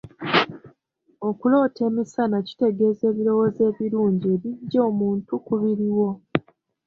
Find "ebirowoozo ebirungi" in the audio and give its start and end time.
3.11-4.25